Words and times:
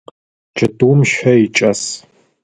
Чэтыум 0.57 0.99
щэ 1.11 1.33
икӏас. 1.45 1.81